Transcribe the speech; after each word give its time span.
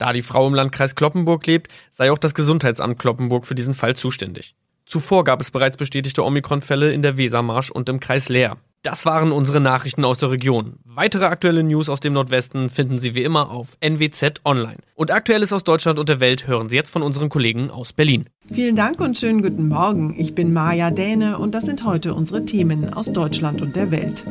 Da 0.00 0.14
die 0.14 0.22
Frau 0.22 0.46
im 0.46 0.54
Landkreis 0.54 0.94
Kloppenburg 0.94 1.46
lebt, 1.46 1.70
sei 1.90 2.10
auch 2.10 2.16
das 2.16 2.32
Gesundheitsamt 2.32 2.98
Kloppenburg 2.98 3.44
für 3.44 3.54
diesen 3.54 3.74
Fall 3.74 3.94
zuständig. 3.96 4.54
Zuvor 4.86 5.24
gab 5.24 5.42
es 5.42 5.50
bereits 5.50 5.76
bestätigte 5.76 6.24
Omikron-Fälle 6.24 6.90
in 6.90 7.02
der 7.02 7.18
Wesermarsch 7.18 7.70
und 7.70 7.90
im 7.90 8.00
Kreis 8.00 8.30
Leer. 8.30 8.56
Das 8.82 9.04
waren 9.04 9.30
unsere 9.30 9.60
Nachrichten 9.60 10.06
aus 10.06 10.16
der 10.16 10.30
Region. 10.30 10.78
Weitere 10.86 11.26
aktuelle 11.26 11.62
News 11.62 11.90
aus 11.90 12.00
dem 12.00 12.14
Nordwesten 12.14 12.70
finden 12.70 12.98
Sie 12.98 13.14
wie 13.14 13.24
immer 13.24 13.50
auf 13.50 13.76
NWZ 13.80 14.40
Online. 14.46 14.78
Und 14.94 15.10
Aktuelles 15.10 15.52
aus 15.52 15.64
Deutschland 15.64 15.98
und 15.98 16.08
der 16.08 16.18
Welt 16.20 16.46
hören 16.46 16.70
Sie 16.70 16.76
jetzt 16.76 16.88
von 16.88 17.02
unseren 17.02 17.28
Kollegen 17.28 17.70
aus 17.70 17.92
Berlin. 17.92 18.30
Vielen 18.50 18.76
Dank 18.76 18.98
und 19.00 19.18
schönen 19.18 19.42
guten 19.42 19.68
Morgen. 19.68 20.14
Ich 20.18 20.34
bin 20.34 20.54
Maja 20.54 20.90
Däne 20.90 21.38
und 21.38 21.54
das 21.54 21.66
sind 21.66 21.84
heute 21.84 22.14
unsere 22.14 22.46
Themen 22.46 22.94
aus 22.94 23.12
Deutschland 23.12 23.60
und 23.60 23.76
der 23.76 23.90
Welt. 23.90 24.24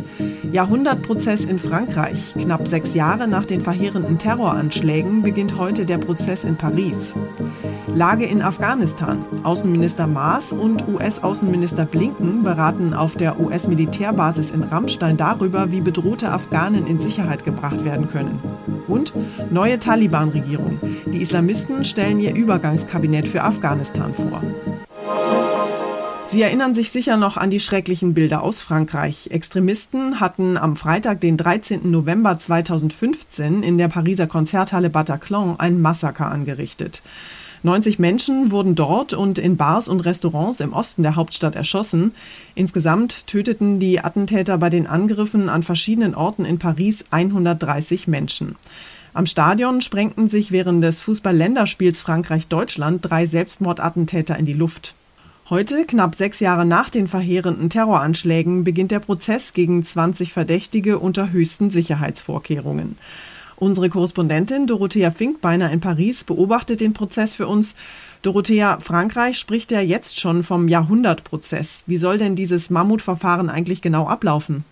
Jahrhundertprozess 0.52 1.46
in 1.46 1.60
Frankreich. 1.60 2.34
Knapp 2.34 2.68
sechs 2.68 2.96
Jahre 2.96 3.28
nach 3.28 3.46
den 3.46 3.62
verheerenden 3.62 4.18
Terroranschlägen 4.18 5.22
beginnt 5.22 5.58
heute 5.58 5.86
der 5.86 6.00
Prozess 6.00 6.44
in 6.44 6.58
Paris. 6.58 7.14
Lage 7.96 8.26
in 8.26 8.42
Afghanistan. 8.42 9.26
Außenminister 9.44 10.08
Maas 10.08 10.54
und 10.54 10.88
US-Außenminister 10.88 11.86
Blinken 11.86 12.44
beraten 12.44 12.94
auf 12.94 13.16
der 13.16 13.40
US-Militärbasis 13.40 14.52
in 14.52 14.64
Rammstein 14.64 15.18
darüber, 15.18 15.72
wie 15.72 15.82
bedrohte 15.82 16.32
Afghanen 16.32 16.88
in 16.88 17.00
Sicherheit 17.00 17.46
gebracht 17.46 17.84
werden 17.84 18.08
können. 18.10 18.40
Und 18.88 19.14
neue 19.52 19.80
Taliban-Regierung. 19.80 20.80
Die 21.08 21.22
Islamisten 21.22 21.84
stellen 21.84 22.20
ihr 22.20 22.36
Übergangskabinett 22.36 23.28
für 23.28 23.44
Afghanistan 23.44 24.14
vor. 24.14 24.42
Sie 26.28 26.44
erinnern 26.44 26.76
sich 26.76 26.92
sicher 26.92 27.18
noch 27.18 27.38
an 27.38 27.50
die 27.50 27.60
schrecklichen 27.60 28.14
Bilder 28.14 28.44
aus 28.44 28.62
Frankreich. 28.62 29.30
Extremisten 29.32 30.20
hatten 30.20 30.58
am 30.58 30.76
Freitag, 30.76 31.22
den 31.22 31.38
13. 31.38 31.90
November 31.90 32.38
2015, 32.38 33.64
in 33.64 33.80
der 33.80 33.88
Pariser 33.88 34.28
Konzerthalle 34.28 34.92
Bataclan 34.92 35.60
ein 35.60 35.82
Massaker 35.82 36.30
angerichtet. 36.30 37.02
90 37.64 38.00
Menschen 38.00 38.52
wurden 38.52 38.76
dort 38.76 39.14
und 39.14 39.38
in 39.38 39.58
Bars 39.58 39.88
und 39.90 40.02
Restaurants 40.02 40.62
im 40.62 40.72
Osten 40.72 41.04
der 41.04 41.16
Hauptstadt 41.16 41.56
erschossen. 41.56 42.14
Insgesamt 42.56 43.28
töteten 43.28 43.80
die 43.80 44.00
Attentäter 44.00 44.58
bei 44.58 44.70
den 44.70 44.88
Angriffen 44.88 45.50
an 45.50 45.64
verschiedenen 45.64 46.16
Orten 46.16 46.46
in 46.46 46.58
Paris 46.58 47.06
130 47.12 48.08
Menschen. 48.08 48.56
Am 49.14 49.26
Stadion 49.26 49.82
sprengten 49.82 50.30
sich 50.30 50.52
während 50.52 50.84
des 50.84 51.02
Fußball-Länderspiels 51.02 52.00
Frankreich-Deutschland 52.00 53.02
drei 53.02 53.26
Selbstmordattentäter 53.26 54.38
in 54.38 54.46
die 54.46 54.54
Luft. 54.54 54.96
Heute, 55.50 55.86
knapp 55.86 56.14
sechs 56.14 56.40
Jahre 56.40 56.64
nach 56.64 56.90
den 56.90 57.08
verheerenden 57.08 57.72
Terroranschlägen, 57.72 58.64
beginnt 58.64 58.92
der 58.92 59.00
Prozess 59.00 59.54
gegen 59.54 59.84
20 59.84 60.32
Verdächtige 60.32 61.00
unter 61.00 61.32
höchsten 61.32 61.72
Sicherheitsvorkehrungen. 61.72 62.98
Unsere 63.60 63.90
Korrespondentin 63.90 64.68
Dorothea 64.68 65.12
Finkbeiner 65.12 65.70
in 65.70 65.82
Paris 65.82 66.24
beobachtet 66.24 66.80
den 66.80 66.94
Prozess 66.94 67.36
für 67.36 67.46
uns. 67.46 67.76
Dorothea, 68.22 68.80
Frankreich 68.80 69.38
spricht 69.38 69.72
ja 69.72 69.82
jetzt 69.82 70.18
schon 70.18 70.44
vom 70.44 70.70
Jahrhundertprozess. 70.70 71.84
Wie 71.86 71.98
soll 71.98 72.18
denn 72.18 72.38
dieses 72.38 72.70
Mammutverfahren 72.70 73.50
eigentlich 73.50 73.82
genau 73.82 74.08
ablaufen? 74.08 74.64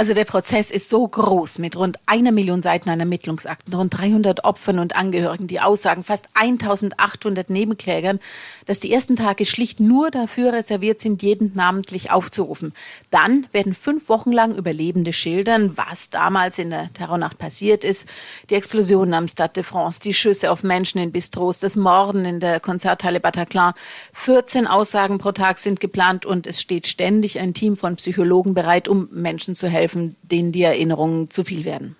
Also 0.00 0.14
der 0.14 0.24
Prozess 0.24 0.70
ist 0.70 0.88
so 0.88 1.06
groß 1.06 1.58
mit 1.58 1.76
rund 1.76 1.98
einer 2.06 2.32
Million 2.32 2.62
Seiten 2.62 2.88
an 2.88 3.00
Ermittlungsakten, 3.00 3.74
rund 3.74 3.98
300 3.98 4.44
Opfern 4.44 4.78
und 4.78 4.96
Angehörigen, 4.96 5.46
die 5.46 5.60
Aussagen, 5.60 6.04
fast 6.04 6.30
1800 6.32 7.50
Nebenklägern, 7.50 8.18
dass 8.64 8.80
die 8.80 8.90
ersten 8.90 9.14
Tage 9.14 9.44
schlicht 9.44 9.78
nur 9.78 10.10
dafür 10.10 10.54
reserviert 10.54 11.02
sind, 11.02 11.22
jeden 11.22 11.52
namentlich 11.54 12.10
aufzurufen. 12.10 12.72
Dann 13.10 13.46
werden 13.52 13.74
fünf 13.74 14.08
Wochen 14.08 14.32
lang 14.32 14.56
Überlebende 14.56 15.12
schildern, 15.12 15.76
was 15.76 16.08
damals 16.08 16.58
in 16.58 16.70
der 16.70 16.90
Terrornacht 16.94 17.36
passiert 17.36 17.84
ist. 17.84 18.08
Die 18.48 18.54
Explosionen 18.54 19.12
am 19.12 19.28
Stade 19.28 19.52
de 19.52 19.64
France, 19.64 20.00
die 20.00 20.14
Schüsse 20.14 20.50
auf 20.50 20.62
Menschen 20.62 20.96
in 20.96 21.12
Bistros, 21.12 21.58
das 21.58 21.76
Morden 21.76 22.24
in 22.24 22.40
der 22.40 22.58
Konzerthalle 22.58 23.20
Bataclan. 23.20 23.74
14 24.14 24.66
Aussagen 24.66 25.18
pro 25.18 25.32
Tag 25.32 25.58
sind 25.58 25.78
geplant 25.78 26.24
und 26.24 26.46
es 26.46 26.58
steht 26.58 26.86
ständig 26.86 27.38
ein 27.38 27.52
Team 27.52 27.76
von 27.76 27.96
Psychologen 27.96 28.54
bereit, 28.54 28.88
um 28.88 29.06
Menschen 29.12 29.54
zu 29.54 29.68
helfen 29.68 29.89
helfen, 29.90 30.16
denen 30.22 30.52
die 30.52 30.62
Erinnerungen 30.62 31.30
zu 31.30 31.44
viel 31.44 31.64
werden. 31.64 31.96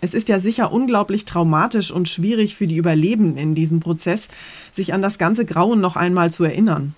Es 0.00 0.14
ist 0.14 0.28
ja 0.28 0.40
sicher 0.40 0.72
unglaublich 0.72 1.24
traumatisch 1.24 1.90
und 1.90 2.08
schwierig 2.08 2.54
für 2.54 2.66
die 2.66 2.76
Überlebenden 2.76 3.38
in 3.38 3.54
diesem 3.54 3.80
Prozess, 3.80 4.28
sich 4.72 4.92
an 4.92 5.02
das 5.02 5.18
ganze 5.18 5.46
Grauen 5.46 5.80
noch 5.80 5.96
einmal 5.96 6.32
zu 6.32 6.44
erinnern. 6.44 6.94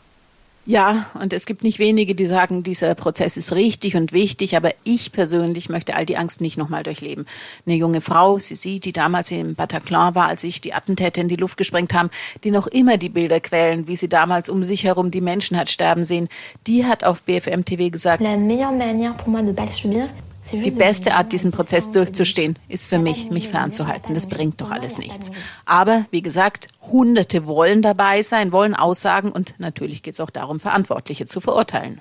Ja, 0.68 1.06
und 1.18 1.32
es 1.32 1.46
gibt 1.46 1.64
nicht 1.64 1.78
wenige, 1.78 2.14
die 2.14 2.26
sagen, 2.26 2.62
dieser 2.62 2.94
Prozess 2.94 3.38
ist 3.38 3.52
richtig 3.52 3.96
und 3.96 4.12
wichtig, 4.12 4.54
aber 4.54 4.75
ich 4.84 5.12
persönlich 5.12 5.70
möchte 5.70 5.96
all 5.96 6.04
die 6.04 6.19
Angst 6.19 6.43
nicht 6.43 6.58
nochmal 6.58 6.82
durchleben. 6.82 7.25
Eine 7.64 7.76
junge 7.76 8.02
Frau, 8.02 8.38
Susi, 8.38 8.78
die 8.78 8.93
damals 8.93 9.31
im 9.31 9.54
Bataclan 9.54 10.14
war, 10.14 10.28
als 10.28 10.43
sich 10.43 10.60
die 10.60 10.75
Attentäter 10.75 11.22
in 11.22 11.28
die 11.28 11.37
Luft 11.37 11.56
gesprengt 11.56 11.94
haben, 11.94 12.10
die 12.44 12.50
noch 12.50 12.66
immer 12.66 12.98
die 12.98 13.08
Bilder 13.08 13.40
quälen, 13.40 13.88
wie 13.88 13.96
sie 13.96 14.10
damals 14.10 14.50
um 14.50 14.62
sich 14.62 14.84
herum 14.84 15.10
die 15.10 15.22
Menschen 15.22 15.56
hat 15.56 15.70
sterben 15.70 16.04
sehen, 16.04 16.28
die 16.66 16.84
hat 16.84 17.02
auf 17.02 17.22
BFM 17.22 17.64
TV 17.64 17.88
gesagt, 17.88 18.22
La 18.22 18.37
meilleure 18.37 18.72
manière 18.72 19.16
pour 19.16 19.28
moi 19.28 19.40
de 19.40 19.54
pas 19.54 19.75
subir, 19.75 20.10
die 20.52 20.70
beste 20.70 21.14
Art, 21.14 21.32
diesen 21.32 21.52
Prozess 21.52 21.90
durchzustehen, 21.90 22.58
ist 22.68 22.86
für 22.86 22.98
mich, 22.98 23.30
mich 23.30 23.48
fernzuhalten. 23.48 24.14
Das 24.14 24.28
bringt 24.28 24.60
doch 24.60 24.70
alles 24.70 24.98
nichts. 24.98 25.30
Aber 25.64 26.06
wie 26.10 26.22
gesagt, 26.22 26.68
Hunderte 26.82 27.46
wollen 27.46 27.82
dabei 27.82 28.22
sein, 28.22 28.52
wollen 28.52 28.74
Aussagen 28.74 29.32
und 29.32 29.54
natürlich 29.58 30.02
geht 30.02 30.14
es 30.14 30.20
auch 30.20 30.30
darum, 30.30 30.60
Verantwortliche 30.60 31.26
zu 31.26 31.40
verurteilen. 31.40 32.00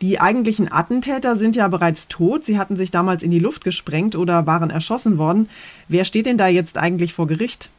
Die 0.00 0.20
eigentlichen 0.20 0.70
Attentäter 0.70 1.36
sind 1.36 1.54
ja 1.54 1.68
bereits 1.68 2.08
tot. 2.08 2.44
Sie 2.44 2.58
hatten 2.58 2.76
sich 2.76 2.90
damals 2.90 3.22
in 3.22 3.30
die 3.30 3.38
Luft 3.38 3.62
gesprengt 3.62 4.16
oder 4.16 4.46
waren 4.46 4.70
erschossen 4.70 5.16
worden. 5.16 5.48
Wer 5.86 6.04
steht 6.04 6.26
denn 6.26 6.36
da 6.36 6.48
jetzt 6.48 6.76
eigentlich 6.76 7.14
vor 7.14 7.28
Gericht? 7.28 7.70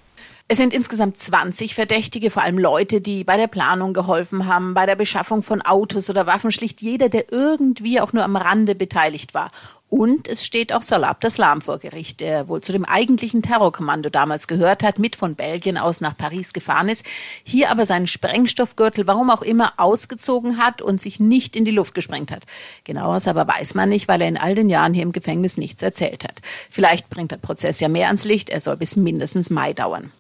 Es 0.47 0.57
sind 0.57 0.73
insgesamt 0.73 1.17
20 1.17 1.73
Verdächtige, 1.73 2.29
vor 2.29 2.43
allem 2.43 2.59
Leute, 2.59 3.01
die 3.01 3.23
bei 3.23 3.37
der 3.37 3.47
Planung 3.47 3.93
geholfen 3.93 4.45
haben, 4.45 4.73
bei 4.73 4.85
der 4.85 4.95
Beschaffung 4.95 5.41
von 5.41 5.61
Autos 5.61 6.09
oder 6.09 6.25
Waffen, 6.25 6.51
schlicht 6.51 6.81
jeder, 6.81 7.09
der 7.09 7.31
irgendwie 7.31 7.99
auch 8.01 8.13
nur 8.13 8.23
am 8.23 8.35
Rande 8.35 8.75
beteiligt 8.75 9.33
war. 9.33 9.51
Und 9.95 10.27
es 10.27 10.43
steht 10.43 10.73
auch 10.73 10.81
Salah 10.81 11.09
Abdeslam 11.09 11.61
vor 11.61 11.77
Gericht, 11.77 12.19
der 12.19 12.47
wohl 12.47 12.61
zu 12.61 12.71
dem 12.71 12.83
eigentlichen 12.83 13.43
Terrorkommando 13.43 14.09
damals 14.09 14.47
gehört 14.47 14.81
hat, 14.81 14.97
mit 14.97 15.15
von 15.15 15.35
Belgien 15.35 15.77
aus 15.77 16.01
nach 16.01 16.17
Paris 16.17 16.51
gefahren 16.51 16.89
ist, 16.89 17.05
hier 17.43 17.69
aber 17.69 17.85
seinen 17.85 18.07
Sprengstoffgürtel, 18.07 19.05
warum 19.05 19.29
auch 19.29 19.43
immer, 19.43 19.73
ausgezogen 19.77 20.57
hat 20.57 20.81
und 20.81 20.99
sich 20.99 21.19
nicht 21.19 21.55
in 21.55 21.63
die 21.63 21.69
Luft 21.69 21.93
gesprengt 21.93 22.31
hat. 22.31 22.45
Genaueres 22.85 23.27
aber 23.27 23.47
weiß 23.47 23.75
man 23.75 23.89
nicht, 23.89 24.07
weil 24.07 24.21
er 24.21 24.29
in 24.29 24.37
all 24.37 24.55
den 24.55 24.67
Jahren 24.67 24.95
hier 24.95 25.03
im 25.03 25.11
Gefängnis 25.11 25.57
nichts 25.57 25.83
erzählt 25.83 26.23
hat. 26.23 26.41
Vielleicht 26.71 27.11
bringt 27.11 27.29
der 27.29 27.37
Prozess 27.37 27.79
ja 27.79 27.87
mehr 27.87 28.07
ans 28.07 28.25
Licht. 28.25 28.49
Er 28.49 28.61
soll 28.61 28.77
bis 28.77 28.95
mindestens 28.95 29.51
Mai 29.51 29.73
dauern. 29.73 30.11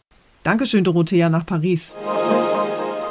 Dankeschön, 0.43 0.83
Dorothea, 0.83 1.29
nach 1.29 1.47
Paris. 1.47 1.93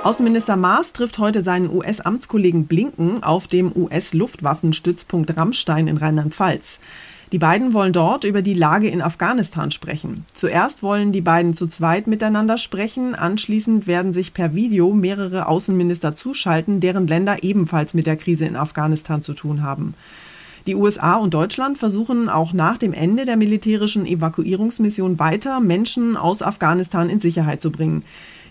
Außenminister 0.02 0.56
Maas 0.56 0.93
trifft 0.93 1.19
heute 1.19 1.44
seinen 1.44 1.70
US-Amtskollegen 1.70 2.66
Blinken 2.66 3.22
auf 3.22 3.46
dem 3.46 3.70
US-Luftwaffenstützpunkt 3.76 5.37
Rammstein 5.37 5.87
in 5.87 5.96
Rheinland-Pfalz. 5.96 6.81
Die 7.31 7.38
beiden 7.38 7.72
wollen 7.72 7.93
dort 7.93 8.25
über 8.25 8.43
die 8.43 8.52
Lage 8.52 8.88
in 8.88 9.00
Afghanistan 9.00 9.70
sprechen. 9.70 10.26
Zuerst 10.34 10.82
wollen 10.82 11.12
die 11.12 11.20
beiden 11.20 11.56
zu 11.56 11.69
zweit 11.69 12.08
miteinander 12.08 12.58
sprechen, 12.58 13.14
anschließend 13.14 13.87
werden 13.87 14.12
sich 14.12 14.34
per 14.34 14.56
Video 14.56 14.93
mehrere 14.93 15.46
Außenminister 15.46 16.16
zuschalten, 16.16 16.81
deren 16.81 17.06
Länder 17.06 17.44
ebenfalls 17.44 17.94
mit 17.94 18.08
der 18.08 18.16
Krise 18.16 18.44
in 18.44 18.56
Afghanistan 18.56 19.22
zu 19.22 19.34
tun 19.34 19.62
haben. 19.62 19.94
Die 20.66 20.75
USA 20.75 21.16
und 21.16 21.32
Deutschland 21.32 21.78
versuchen 21.78 22.28
auch 22.28 22.52
nach 22.52 22.76
dem 22.76 22.93
Ende 22.93 23.25
der 23.25 23.37
militärischen 23.37 24.05
Evakuierungsmission 24.05 25.19
weiter, 25.19 25.60
Menschen 25.60 26.16
aus 26.16 26.43
Afghanistan 26.43 27.08
in 27.08 27.20
Sicherheit 27.20 27.62
zu 27.62 27.70
bringen. 27.70 28.05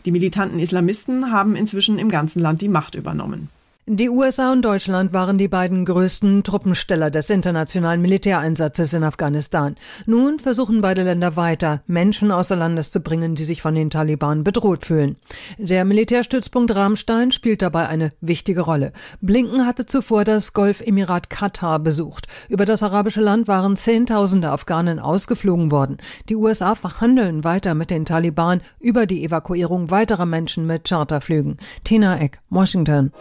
Die 0.05 0.11
militanten 0.11 0.59
Islamisten 0.59 1.31
haben 1.31 1.55
inzwischen 1.55 1.99
im 1.99 2.09
ganzen 2.09 2.41
Land 2.41 2.61
die 2.61 2.69
Macht 2.69 2.95
übernommen. 2.95 3.49
Die 3.87 4.09
USA 4.09 4.51
und 4.51 4.61
Deutschland 4.61 5.11
waren 5.11 5.39
die 5.39 5.47
beiden 5.47 5.85
größten 5.85 6.43
Truppensteller 6.43 7.09
des 7.09 7.31
internationalen 7.31 7.99
Militäreinsatzes 7.99 8.93
in 8.93 9.03
Afghanistan. 9.03 9.75
Nun 10.05 10.37
versuchen 10.37 10.81
beide 10.81 11.01
Länder 11.01 11.35
weiter, 11.35 11.81
Menschen 11.87 12.31
außer 12.31 12.55
Landes 12.55 12.91
zu 12.91 12.99
bringen, 12.99 13.33
die 13.33 13.43
sich 13.43 13.63
von 13.63 13.73
den 13.73 13.89
Taliban 13.89 14.43
bedroht 14.43 14.85
fühlen. 14.85 15.15
Der 15.57 15.83
Militärstützpunkt 15.83 16.75
Ramstein 16.75 17.31
spielt 17.31 17.63
dabei 17.63 17.87
eine 17.87 18.11
wichtige 18.21 18.61
Rolle. 18.61 18.93
Blinken 19.19 19.65
hatte 19.65 19.87
zuvor 19.87 20.25
das 20.25 20.53
Golfemirat 20.53 21.31
Katar 21.31 21.79
besucht. 21.79 22.27
Über 22.49 22.65
das 22.65 22.83
arabische 22.83 23.21
Land 23.21 23.47
waren 23.47 23.77
Zehntausende 23.77 24.51
Afghanen 24.51 24.99
ausgeflogen 24.99 25.71
worden. 25.71 25.97
Die 26.29 26.35
USA 26.35 26.75
verhandeln 26.75 27.43
weiter 27.43 27.73
mit 27.73 27.89
den 27.89 28.05
Taliban 28.05 28.61
über 28.79 29.07
die 29.07 29.23
Evakuierung 29.25 29.89
weiterer 29.89 30.27
Menschen 30.27 30.67
mit 30.67 30.87
Charterflügen. 30.87 31.57
Tina 31.83 32.19
Eck, 32.19 32.41
Washington. 32.51 33.11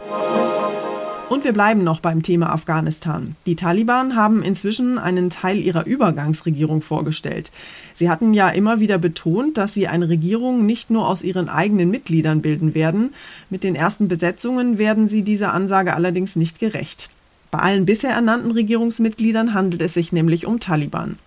Und 1.31 1.45
wir 1.45 1.53
bleiben 1.53 1.85
noch 1.85 2.01
beim 2.01 2.23
Thema 2.23 2.51
Afghanistan. 2.51 3.37
Die 3.45 3.55
Taliban 3.55 4.17
haben 4.17 4.43
inzwischen 4.43 4.97
einen 4.97 5.29
Teil 5.29 5.61
ihrer 5.61 5.85
Übergangsregierung 5.85 6.81
vorgestellt. 6.81 7.51
Sie 7.93 8.09
hatten 8.09 8.33
ja 8.33 8.49
immer 8.49 8.81
wieder 8.81 8.97
betont, 8.97 9.57
dass 9.57 9.73
sie 9.73 9.87
eine 9.87 10.09
Regierung 10.09 10.65
nicht 10.65 10.89
nur 10.89 11.07
aus 11.07 11.23
ihren 11.23 11.47
eigenen 11.47 11.89
Mitgliedern 11.89 12.41
bilden 12.41 12.75
werden. 12.75 13.13
Mit 13.49 13.63
den 13.63 13.75
ersten 13.75 14.09
Besetzungen 14.09 14.77
werden 14.77 15.07
sie 15.07 15.21
dieser 15.21 15.53
Ansage 15.53 15.95
allerdings 15.95 16.35
nicht 16.35 16.59
gerecht. 16.59 17.09
Bei 17.49 17.59
allen 17.59 17.85
bisher 17.85 18.11
ernannten 18.11 18.51
Regierungsmitgliedern 18.51 19.53
handelt 19.53 19.81
es 19.81 19.93
sich 19.93 20.11
nämlich 20.11 20.45
um 20.45 20.59
Taliban. 20.59 21.17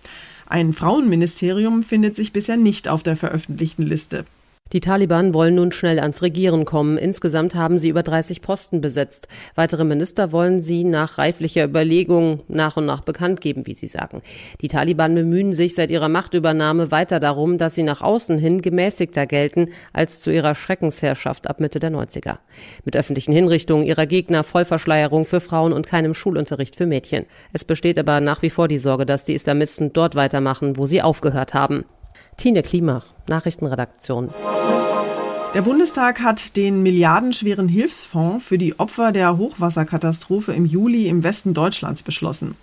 Ein 0.45 0.73
Frauenministerium 0.73 1.81
findet 1.81 2.15
sich 2.15 2.31
bisher 2.31 2.57
nicht 2.57 2.87
auf 2.87 3.01
der 3.01 3.17
veröffentlichten 3.17 3.87
Liste. 3.87 4.25
Die 4.73 4.79
Taliban 4.79 5.35
wollen 5.35 5.55
nun 5.55 5.71
schnell 5.71 5.99
ans 5.99 6.23
Regieren 6.23 6.65
kommen. 6.65 6.97
Insgesamt 6.97 7.53
haben 7.53 7.77
sie 7.77 7.87
über 7.87 8.01
30 8.01 8.41
Posten 8.41 8.81
besetzt. 8.81 9.27
Weitere 9.53 9.83
Minister 9.83 10.31
wollen 10.31 10.59
sie 10.59 10.83
nach 10.83 11.19
reiflicher 11.19 11.65
Überlegung 11.65 12.41
nach 12.47 12.75
und 12.75 12.87
nach 12.87 13.01
bekannt 13.01 13.41
geben, 13.41 13.67
wie 13.67 13.75
sie 13.75 13.85
sagen. 13.85 14.23
Die 14.61 14.67
Taliban 14.67 15.13
bemühen 15.13 15.53
sich 15.53 15.75
seit 15.75 15.91
ihrer 15.91 16.09
Machtübernahme 16.09 16.89
weiter 16.89 17.19
darum, 17.19 17.59
dass 17.59 17.75
sie 17.75 17.83
nach 17.83 18.01
außen 18.01 18.39
hin 18.39 18.63
gemäßigter 18.63 19.27
gelten 19.27 19.69
als 19.93 20.19
zu 20.19 20.29
ihrer 20.29 20.55
Schreckensherrschaft 20.55 21.47
ab 21.47 21.59
Mitte 21.59 21.77
der 21.77 21.91
90er. 21.91 22.39
Mit 22.85 22.97
öffentlichen 22.97 23.33
Hinrichtungen 23.33 23.85
ihrer 23.85 24.07
Gegner, 24.07 24.43
Vollverschleierung 24.43 25.25
für 25.25 25.41
Frauen 25.41 25.73
und 25.73 25.85
keinem 25.85 26.15
Schulunterricht 26.15 26.75
für 26.75 26.87
Mädchen. 26.87 27.27
Es 27.53 27.63
besteht 27.63 27.99
aber 27.99 28.19
nach 28.19 28.41
wie 28.41 28.49
vor 28.49 28.67
die 28.67 28.79
Sorge, 28.79 29.05
dass 29.05 29.23
die 29.23 29.35
Islamisten 29.35 29.93
dort 29.93 30.15
weitermachen, 30.15 30.75
wo 30.75 30.87
sie 30.87 31.03
aufgehört 31.03 31.53
haben. 31.53 31.85
Tine 32.37 32.63
Klimach, 32.63 33.05
Nachrichtenredaktion. 33.27 34.29
Der 35.53 35.61
Bundestag 35.61 36.21
hat 36.21 36.57
den 36.57 36.83
milliardenschweren 36.83 37.69
Hilfsfonds 37.69 38.45
für 38.45 38.57
die 38.57 38.77
Opfer 38.77 39.11
der 39.11 39.37
Hochwasserkatastrophe 39.37 40.51
im 40.51 40.65
Juli 40.65 41.07
im 41.07 41.23
Westen 41.23 41.53
Deutschlands 41.53 42.03
beschlossen. 42.03 42.55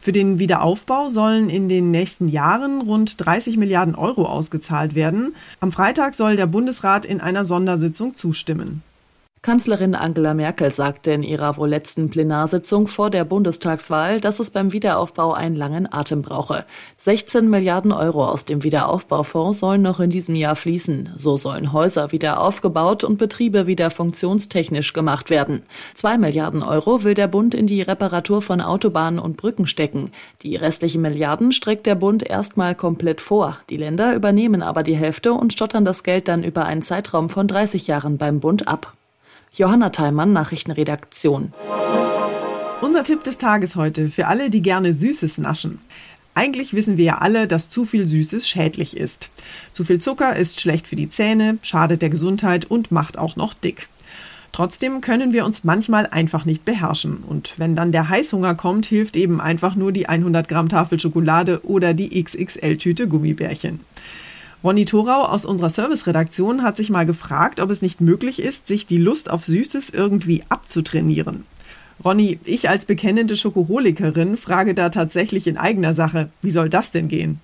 Für 0.00 0.12
den 0.12 0.38
Wiederaufbau 0.38 1.08
sollen 1.08 1.50
in 1.50 1.68
den 1.68 1.90
nächsten 1.90 2.28
Jahren 2.28 2.80
rund 2.80 3.24
30 3.24 3.56
Milliarden 3.56 3.96
Euro 3.96 4.24
ausgezahlt 4.24 4.94
werden. 4.94 5.34
Am 5.60 5.72
Freitag 5.72 6.14
soll 6.14 6.36
der 6.36 6.46
Bundesrat 6.46 7.04
in 7.04 7.20
einer 7.20 7.44
Sondersitzung 7.44 8.14
zustimmen. 8.14 8.82
Kanzlerin 9.40 9.94
Angela 9.94 10.34
Merkel 10.34 10.72
sagte 10.72 11.12
in 11.12 11.22
ihrer 11.22 11.56
wohl 11.56 11.68
letzten 11.68 12.10
Plenarsitzung 12.10 12.88
vor 12.88 13.08
der 13.08 13.24
Bundestagswahl, 13.24 14.20
dass 14.20 14.40
es 14.40 14.50
beim 14.50 14.72
Wiederaufbau 14.72 15.32
einen 15.32 15.54
langen 15.54 15.90
Atem 15.92 16.22
brauche. 16.22 16.64
16 16.98 17.48
Milliarden 17.48 17.92
Euro 17.92 18.26
aus 18.26 18.44
dem 18.44 18.64
Wiederaufbaufonds 18.64 19.60
sollen 19.60 19.82
noch 19.82 20.00
in 20.00 20.10
diesem 20.10 20.34
Jahr 20.34 20.56
fließen. 20.56 21.10
So 21.16 21.36
sollen 21.36 21.72
Häuser 21.72 22.10
wieder 22.10 22.40
aufgebaut 22.40 23.04
und 23.04 23.16
Betriebe 23.16 23.68
wieder 23.68 23.90
funktionstechnisch 23.90 24.92
gemacht 24.92 25.30
werden. 25.30 25.62
Zwei 25.94 26.18
Milliarden 26.18 26.64
Euro 26.64 27.04
will 27.04 27.14
der 27.14 27.28
Bund 27.28 27.54
in 27.54 27.68
die 27.68 27.82
Reparatur 27.82 28.42
von 28.42 28.60
Autobahnen 28.60 29.20
und 29.20 29.36
Brücken 29.36 29.66
stecken. 29.66 30.10
Die 30.42 30.56
restlichen 30.56 31.00
Milliarden 31.00 31.52
streckt 31.52 31.86
der 31.86 31.94
Bund 31.94 32.28
erstmal 32.28 32.74
komplett 32.74 33.20
vor. 33.20 33.58
Die 33.70 33.76
Länder 33.76 34.14
übernehmen 34.14 34.62
aber 34.62 34.82
die 34.82 34.96
Hälfte 34.96 35.32
und 35.32 35.52
stottern 35.52 35.84
das 35.84 36.02
Geld 36.02 36.26
dann 36.26 36.42
über 36.42 36.64
einen 36.64 36.82
Zeitraum 36.82 37.28
von 37.28 37.46
30 37.46 37.86
Jahren 37.86 38.18
beim 38.18 38.40
Bund 38.40 38.66
ab. 38.66 38.97
Johanna 39.58 39.90
Theimann, 39.90 40.32
Nachrichtenredaktion. 40.32 41.52
Unser 42.80 43.02
Tipp 43.02 43.24
des 43.24 43.38
Tages 43.38 43.74
heute 43.74 44.08
für 44.08 44.28
alle, 44.28 44.50
die 44.50 44.62
gerne 44.62 44.94
Süßes 44.94 45.38
naschen. 45.38 45.80
Eigentlich 46.32 46.74
wissen 46.74 46.96
wir 46.96 47.04
ja 47.04 47.18
alle, 47.18 47.48
dass 47.48 47.68
zu 47.68 47.84
viel 47.84 48.06
Süßes 48.06 48.48
schädlich 48.48 48.96
ist. 48.96 49.30
Zu 49.72 49.82
viel 49.82 50.00
Zucker 50.00 50.36
ist 50.36 50.60
schlecht 50.60 50.86
für 50.86 50.94
die 50.94 51.10
Zähne, 51.10 51.58
schadet 51.62 52.02
der 52.02 52.08
Gesundheit 52.08 52.66
und 52.66 52.92
macht 52.92 53.18
auch 53.18 53.34
noch 53.34 53.52
dick. 53.52 53.88
Trotzdem 54.52 55.00
können 55.00 55.32
wir 55.32 55.44
uns 55.44 55.64
manchmal 55.64 56.06
einfach 56.06 56.44
nicht 56.44 56.64
beherrschen. 56.64 57.24
Und 57.28 57.54
wenn 57.56 57.74
dann 57.74 57.90
der 57.90 58.08
Heißhunger 58.08 58.54
kommt, 58.54 58.86
hilft 58.86 59.16
eben 59.16 59.40
einfach 59.40 59.74
nur 59.74 59.90
die 59.90 60.08
100 60.08 60.46
Gramm 60.46 60.68
Tafel 60.68 61.00
Schokolade 61.00 61.66
oder 61.66 61.94
die 61.94 62.22
XXL-Tüte 62.22 63.08
Gummibärchen. 63.08 63.80
Ronny 64.64 64.84
Thorau 64.84 65.24
aus 65.24 65.44
unserer 65.44 65.70
Serviceredaktion 65.70 66.62
hat 66.62 66.76
sich 66.76 66.90
mal 66.90 67.06
gefragt, 67.06 67.60
ob 67.60 67.70
es 67.70 67.80
nicht 67.80 68.00
möglich 68.00 68.40
ist, 68.40 68.66
sich 68.66 68.86
die 68.86 68.96
Lust 68.96 69.30
auf 69.30 69.44
Süßes 69.44 69.90
irgendwie 69.90 70.42
abzutrainieren. 70.48 71.44
Ronny, 72.04 72.40
ich 72.44 72.68
als 72.68 72.84
bekennende 72.84 73.36
Schokoholikerin 73.36 74.36
frage 74.36 74.74
da 74.74 74.88
tatsächlich 74.88 75.46
in 75.46 75.58
eigener 75.58 75.94
Sache, 75.94 76.30
wie 76.42 76.50
soll 76.50 76.68
das 76.68 76.90
denn 76.90 77.06
gehen? 77.08 77.40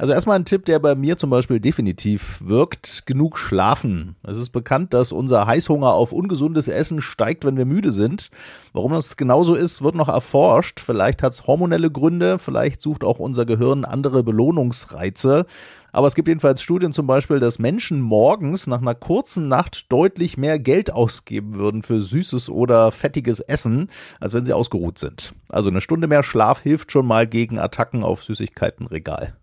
Also 0.00 0.14
erstmal 0.14 0.38
ein 0.38 0.46
Tipp, 0.46 0.64
der 0.64 0.78
bei 0.78 0.94
mir 0.94 1.18
zum 1.18 1.28
Beispiel 1.28 1.60
definitiv 1.60 2.40
wirkt, 2.42 3.04
genug 3.04 3.36
schlafen. 3.36 4.16
Es 4.22 4.38
ist 4.38 4.48
bekannt, 4.48 4.94
dass 4.94 5.12
unser 5.12 5.46
Heißhunger 5.46 5.92
auf 5.92 6.12
ungesundes 6.12 6.68
Essen 6.68 7.02
steigt, 7.02 7.44
wenn 7.44 7.58
wir 7.58 7.66
müde 7.66 7.92
sind. 7.92 8.30
Warum 8.72 8.92
das 8.94 9.18
genauso 9.18 9.54
ist, 9.54 9.82
wird 9.82 9.94
noch 9.94 10.08
erforscht. 10.08 10.80
Vielleicht 10.80 11.22
hat 11.22 11.34
es 11.34 11.46
hormonelle 11.46 11.90
Gründe, 11.90 12.38
vielleicht 12.38 12.80
sucht 12.80 13.04
auch 13.04 13.18
unser 13.18 13.44
Gehirn 13.44 13.84
andere 13.84 14.22
Belohnungsreize. 14.22 15.44
Aber 15.92 16.06
es 16.06 16.14
gibt 16.14 16.28
jedenfalls 16.28 16.62
Studien 16.62 16.92
zum 16.94 17.06
Beispiel, 17.06 17.38
dass 17.38 17.58
Menschen 17.58 18.00
morgens 18.00 18.66
nach 18.66 18.80
einer 18.80 18.94
kurzen 18.94 19.48
Nacht 19.48 19.92
deutlich 19.92 20.38
mehr 20.38 20.58
Geld 20.58 20.90
ausgeben 20.90 21.56
würden 21.56 21.82
für 21.82 22.00
süßes 22.00 22.48
oder 22.48 22.90
fettiges 22.90 23.40
Essen, 23.40 23.90
als 24.18 24.32
wenn 24.32 24.46
sie 24.46 24.54
ausgeruht 24.54 24.98
sind. 24.98 25.34
Also 25.50 25.68
eine 25.68 25.82
Stunde 25.82 26.08
mehr 26.08 26.22
Schlaf 26.22 26.62
hilft 26.62 26.90
schon 26.90 27.04
mal 27.04 27.26
gegen 27.26 27.58
Attacken 27.58 28.02
auf 28.02 28.24
Süßigkeitenregal. 28.24 29.34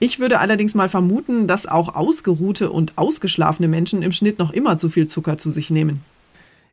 Ich 0.00 0.20
würde 0.20 0.38
allerdings 0.38 0.74
mal 0.74 0.88
vermuten, 0.88 1.48
dass 1.48 1.66
auch 1.66 1.96
ausgeruhte 1.96 2.70
und 2.70 2.92
ausgeschlafene 2.96 3.68
Menschen 3.68 4.02
im 4.02 4.12
Schnitt 4.12 4.38
noch 4.38 4.52
immer 4.52 4.78
zu 4.78 4.88
viel 4.88 5.08
Zucker 5.08 5.38
zu 5.38 5.50
sich 5.50 5.70
nehmen. 5.70 6.04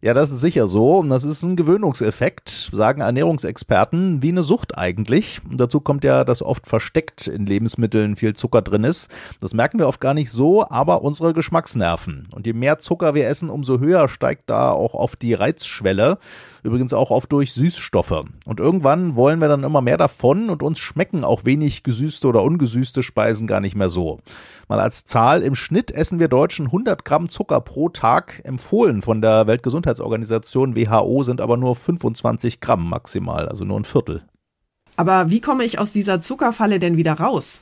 Ja, 0.02 0.14
das 0.14 0.32
ist 0.32 0.42
sicher 0.42 0.68
so. 0.68 0.98
Und 0.98 1.10
das 1.10 1.24
ist 1.24 1.42
ein 1.44 1.56
Gewöhnungseffekt, 1.56 2.70
sagen 2.72 3.02
Ernährungsexperten, 3.02 4.22
wie 4.22 4.30
eine 4.30 4.44
Sucht 4.44 4.78
eigentlich. 4.78 5.42
Und 5.50 5.60
dazu 5.60 5.80
kommt 5.80 6.04
ja, 6.04 6.24
dass 6.24 6.42
oft 6.42 6.68
versteckt 6.68 7.28
in 7.28 7.46
Lebensmitteln 7.46 8.16
viel 8.16 8.36
Zucker 8.36 8.62
drin 8.62 8.84
ist. 8.84 9.10
Das 9.42 9.54
merken 9.54 9.80
wir 9.80 9.88
oft 9.88 10.02
gar 10.02 10.14
nicht 10.14 10.30
so, 10.30 10.68
aber 10.68 11.02
unsere 11.02 11.34
Geschmacksnerven. 11.34 12.24
Und 12.32 12.46
je 12.46 12.54
mehr 12.54 12.78
Zucker 12.80 13.16
wir 13.16 13.28
essen, 13.28 13.50
umso 13.50 13.80
höher 13.80 14.10
steigt 14.10 14.50
da 14.50 14.72
auch 14.72 14.94
oft 14.94 15.22
die 15.22 15.34
Reizschwelle. 15.34 16.18
Übrigens 16.64 16.94
auch 16.94 17.12
oft 17.12 17.32
durch 17.32 17.54
Süßstoffe. 17.54 18.26
Und 18.46 18.60
irgendwann 18.60 19.16
wollen 19.16 19.40
wir 19.40 19.48
dann 19.48 19.64
immer 19.64 19.82
mehr 19.82 19.98
davon 19.98 20.50
und 20.50 20.64
uns 20.64 20.80
schmecken 20.80 21.24
auch 21.24 21.46
wenig 21.46 21.84
gesüßte 21.84 22.28
oder 22.28 22.42
ungesüßte 22.42 23.04
Speisen 23.04 23.46
gar 23.46 23.60
nicht 23.60 23.76
mehr 23.76 23.90
so. 23.90 24.20
Mal 24.68 24.80
als 24.80 25.06
Zahl, 25.06 25.44
im 25.44 25.54
Schnitt 25.54 25.92
essen 25.92 26.20
wir 26.20 26.28
Deutschen 26.28 26.66
100 26.66 27.06
Gramm 27.06 27.30
Zucker 27.30 27.62
pro 27.62 27.90
Tag. 27.90 28.42
Empfohlen 28.44 29.04
von 29.04 29.22
der 29.22 29.46
Weltgesundheitsorganisation 29.46 29.85
WHO 30.76 31.24
sind 31.24 31.42
aber 31.42 31.58
nur 31.58 31.76
25 31.76 32.60
Gramm 32.60 32.90
maximal, 32.90 33.48
also 33.48 33.66
nur 33.66 33.80
ein 33.80 33.86
Viertel. 33.86 34.24
Aber 34.98 35.30
wie 35.30 35.42
komme 35.42 35.64
ich 35.64 35.80
aus 35.80 35.92
dieser 35.92 36.22
Zuckerfalle 36.22 36.80
denn 36.80 36.98
wieder 36.98 37.14
raus? 37.14 37.62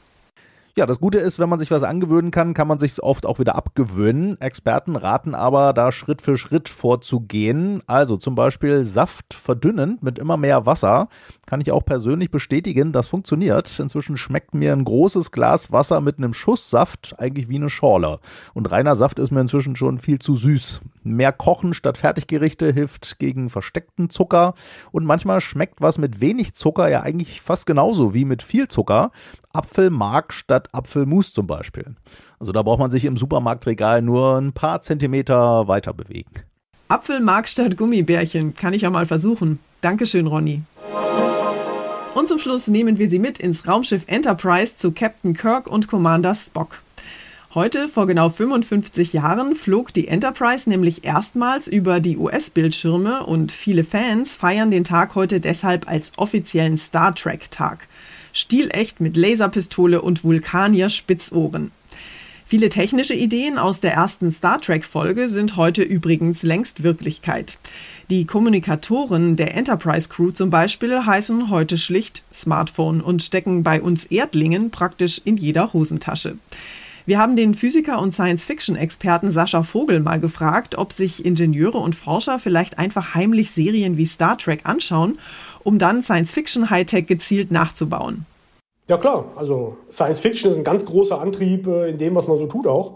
Ja, 0.75 0.87
das 0.87 0.99
Gute 0.99 1.19
ist, 1.19 1.37
wenn 1.37 1.49
man 1.49 1.59
sich 1.59 1.69
was 1.69 1.83
angewöhnen 1.83 2.31
kann, 2.31 2.55
kann 2.55 2.67
man 2.67 2.79
sich 2.79 3.03
oft 3.03 3.27
auch 3.27 3.37
wieder 3.37 3.53
abgewöhnen. 3.53 4.41
Experten 4.41 4.95
raten 4.95 5.35
aber, 5.35 5.71
da 5.71 5.91
Schritt 5.91 6.23
für 6.23 6.35
Schritt 6.35 6.67
vorzugehen. 6.67 7.83
Also 7.85 8.17
zum 8.17 8.33
Beispiel 8.33 8.83
Saft 8.83 9.35
verdünnen 9.35 9.99
mit 10.01 10.17
immer 10.17 10.35
mehr 10.35 10.65
Wasser. 10.65 11.09
Kann 11.45 11.61
ich 11.61 11.71
auch 11.71 11.85
persönlich 11.85 12.31
bestätigen, 12.31 12.91
das 12.91 13.07
funktioniert. 13.07 13.79
Inzwischen 13.79 14.17
schmeckt 14.17 14.55
mir 14.55 14.73
ein 14.73 14.83
großes 14.83 15.31
Glas 15.31 15.71
Wasser 15.71 16.01
mit 16.01 16.17
einem 16.17 16.33
Schuss 16.33 16.71
Saft 16.71 17.13
eigentlich 17.19 17.49
wie 17.49 17.57
eine 17.57 17.69
Schorle. 17.69 18.19
Und 18.55 18.71
reiner 18.71 18.95
Saft 18.95 19.19
ist 19.19 19.29
mir 19.29 19.41
inzwischen 19.41 19.75
schon 19.75 19.99
viel 19.99 20.17
zu 20.17 20.35
süß. 20.35 20.81
Mehr 21.03 21.33
Kochen 21.33 21.75
statt 21.75 21.99
Fertiggerichte 21.99 22.71
hilft 22.73 23.19
gegen 23.19 23.51
versteckten 23.51 24.09
Zucker. 24.09 24.55
Und 24.91 25.05
manchmal 25.05 25.39
schmeckt 25.39 25.81
was 25.81 25.99
mit 25.99 26.19
wenig 26.19 26.55
Zucker 26.55 26.89
ja 26.89 27.01
eigentlich 27.01 27.41
fast 27.41 27.67
genauso 27.67 28.15
wie 28.15 28.25
mit 28.25 28.41
viel 28.41 28.69
Zucker. 28.69 29.11
Apfelmark 29.53 30.33
statt 30.33 30.69
Apfelmus 30.71 31.31
zum 31.31 31.45
Beispiel. 31.45 31.95
Also 32.39 32.51
da 32.51 32.63
braucht 32.63 32.79
man 32.79 32.89
sich 32.89 33.05
im 33.05 33.17
Supermarktregal 33.17 34.01
nur 34.01 34.37
ein 34.37 34.51
paar 34.51 34.81
Zentimeter 34.81 35.67
weiter 35.67 35.93
bewegen. 35.93 36.31
Apfelmark 36.87 37.47
statt 37.47 37.77
Gummibärchen 37.77 38.55
kann 38.55 38.73
ich 38.73 38.81
ja 38.81 38.89
mal 38.89 39.05
versuchen. 39.05 39.59
Dankeschön, 39.81 40.27
Ronny. 40.27 40.63
Und 42.15 42.29
zum 42.29 42.39
Schluss 42.39 42.67
nehmen 42.67 42.97
wir 42.97 43.09
Sie 43.09 43.19
mit 43.19 43.39
ins 43.39 43.67
Raumschiff 43.67 44.03
Enterprise 44.07 44.77
zu 44.77 44.91
Captain 44.91 45.33
Kirk 45.35 45.67
und 45.67 45.87
Commander 45.87 46.35
Spock. 46.35 46.81
Heute, 47.53 47.87
vor 47.87 48.07
genau 48.07 48.29
55 48.29 49.13
Jahren, 49.13 49.55
flog 49.55 49.93
die 49.93 50.07
Enterprise 50.07 50.67
nämlich 50.67 51.05
erstmals 51.05 51.67
über 51.67 51.99
die 51.99 52.17
US-Bildschirme 52.17 53.23
und 53.23 53.51
viele 53.51 53.83
Fans 53.83 54.33
feiern 54.33 54.71
den 54.71 54.83
Tag 54.83 55.13
heute 55.13 55.39
deshalb 55.39 55.87
als 55.87 56.11
offiziellen 56.17 56.77
Star 56.77 57.13
Trek-Tag 57.13 57.87
stilecht 58.33 58.99
mit 58.99 59.15
Laserpistole 59.15 60.01
und 60.01 60.25
Vulkanier-Spitzohren. 60.25 61.71
Viele 62.45 62.69
technische 62.69 63.15
Ideen 63.15 63.57
aus 63.57 63.79
der 63.79 63.93
ersten 63.93 64.29
Star 64.31 64.59
Trek-Folge 64.59 65.27
sind 65.27 65.55
heute 65.55 65.81
übrigens 65.81 66.43
längst 66.43 66.83
Wirklichkeit. 66.83 67.57
Die 68.09 68.25
Kommunikatoren 68.25 69.35
der 69.35 69.55
Enterprise 69.55 70.09
Crew 70.09 70.31
zum 70.31 70.49
Beispiel 70.49 71.05
heißen 71.05 71.49
heute 71.49 71.77
schlicht 71.77 72.21
Smartphone 72.33 73.01
und 73.01 73.23
stecken 73.23 73.63
bei 73.63 73.81
uns 73.81 74.05
Erdlingen 74.05 74.71
praktisch 74.71 75.21
in 75.23 75.37
jeder 75.37 75.73
Hosentasche. 75.73 76.37
Wir 77.05 77.19
haben 77.19 77.35
den 77.35 77.53
Physiker 77.53 77.99
und 77.99 78.13
Science-Fiction-Experten 78.13 79.29
Sascha 79.29 79.63
Vogel 79.63 79.99
mal 79.99 80.21
gefragt, 80.21 80.77
ob 80.77 80.93
sich 80.93 81.25
Ingenieure 81.25 81.79
und 81.79 81.95
Forscher 81.95 82.39
vielleicht 82.39 82.79
einfach 82.79 83.13
heimlich 83.13 83.51
Serien 83.51 83.97
wie 83.97 84.05
Star 84.05 84.37
Trek 84.37 84.61
anschauen 84.63 85.19
um 85.63 85.79
dann 85.79 86.03
Science-Fiction-Hightech 86.03 87.05
gezielt 87.05 87.51
nachzubauen. 87.51 88.25
Ja 88.89 88.97
klar, 88.97 89.25
also 89.35 89.77
Science-Fiction 89.91 90.51
ist 90.51 90.57
ein 90.57 90.63
ganz 90.63 90.85
großer 90.85 91.19
Antrieb 91.19 91.67
äh, 91.67 91.89
in 91.89 91.97
dem, 91.97 92.15
was 92.15 92.27
man 92.27 92.37
so 92.37 92.47
tut 92.47 92.67
auch. 92.67 92.95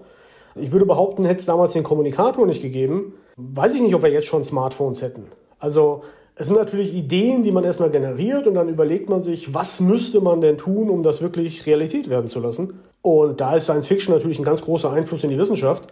Ich 0.55 0.71
würde 0.71 0.85
behaupten, 0.85 1.23
hätte 1.25 1.39
es 1.39 1.45
damals 1.45 1.73
den 1.73 1.83
Kommunikator 1.83 2.45
nicht 2.45 2.61
gegeben, 2.61 3.13
weiß 3.37 3.75
ich 3.75 3.81
nicht, 3.81 3.95
ob 3.95 4.03
wir 4.03 4.11
jetzt 4.11 4.27
schon 4.27 4.43
Smartphones 4.43 5.01
hätten. 5.01 5.27
Also 5.59 6.03
es 6.35 6.47
sind 6.47 6.55
natürlich 6.55 6.93
Ideen, 6.93 7.43
die 7.43 7.51
man 7.51 7.63
erstmal 7.63 7.89
generiert 7.89 8.47
und 8.47 8.55
dann 8.55 8.69
überlegt 8.69 9.09
man 9.09 9.23
sich, 9.23 9.53
was 9.53 9.79
müsste 9.79 10.21
man 10.21 10.41
denn 10.41 10.57
tun, 10.57 10.89
um 10.89 11.03
das 11.03 11.21
wirklich 11.21 11.65
Realität 11.65 12.09
werden 12.09 12.27
zu 12.27 12.39
lassen. 12.39 12.79
Und 13.01 13.39
da 13.39 13.55
ist 13.55 13.63
Science 13.63 13.87
Fiction 13.87 14.13
natürlich 14.13 14.39
ein 14.39 14.45
ganz 14.45 14.61
großer 14.61 14.91
Einfluss 14.91 15.23
in 15.23 15.29
die 15.29 15.37
Wissenschaft, 15.37 15.87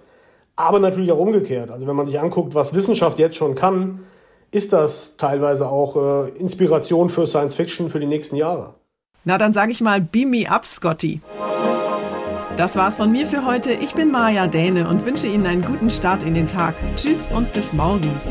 aber 0.55 0.79
natürlich 0.79 1.11
auch 1.11 1.19
umgekehrt. 1.19 1.71
Also 1.71 1.87
wenn 1.87 1.95
man 1.95 2.05
sich 2.05 2.19
anguckt, 2.19 2.53
was 2.53 2.75
Wissenschaft 2.75 3.17
jetzt 3.17 3.37
schon 3.37 3.55
kann, 3.55 4.01
ist 4.55 4.71
das 4.71 5.17
teilweise 5.17 5.67
auch 5.67 5.97
äh, 5.97 6.29
Inspiration 6.39 7.09
für 7.09 7.27
Science 7.27 7.55
Fiction 7.55 7.89
für 7.89 7.99
die 7.99 8.05
nächsten 8.05 8.37
Jahre. 8.37 8.73
Na, 9.25 9.37
dann 9.37 9.51
sage 9.53 9.73
ich 9.73 9.81
mal, 9.81 9.99
beam 9.99 10.29
me 10.29 10.49
up, 10.49 10.65
Scotty. 10.65 11.19
Das 12.55 12.77
war's 12.77 12.95
von 12.95 13.11
mir 13.11 13.27
für 13.27 13.45
heute. 13.45 13.73
Ich 13.73 13.93
bin 13.95 14.11
Maja 14.11 14.47
Däne 14.47 14.87
und 14.87 15.05
wünsche 15.05 15.27
Ihnen 15.27 15.45
einen 15.45 15.65
guten 15.65 15.89
Start 15.91 16.23
in 16.23 16.33
den 16.33 16.47
Tag. 16.47 16.75
Tschüss 16.95 17.27
und 17.33 17.51
bis 17.51 17.73
morgen. 17.73 18.21